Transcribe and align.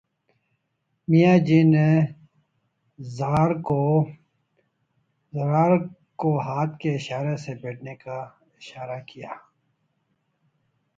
میاں 1.07 1.37
جی 1.47 1.59
نے 1.71 1.89
ضرار 2.99 3.51
کو 6.19 6.29
ہاتھ 6.45 6.73
کے 6.81 6.89
اشارے 6.95 7.35
سے 7.43 7.51
بیٹھنے 7.61 7.95
کا 8.03 8.17
اشارہ 8.59 8.99
کیا 9.07 9.31